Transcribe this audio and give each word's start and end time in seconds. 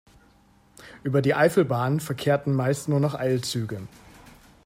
Über 1.03 1.21
die 1.21 1.35
Eifelbahn 1.35 1.99
verkehrten 1.99 2.55
meist 2.55 2.89
nur 2.89 2.99
noch 2.99 3.13
Eilzüge. 3.13 3.87